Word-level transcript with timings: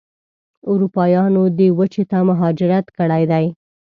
اروپایانو 0.71 1.43
دې 1.57 1.67
وچې 1.77 2.03
ته 2.11 2.17
مهاجرت 2.29 2.85
کړی 2.97 3.23
دی. 3.31 3.45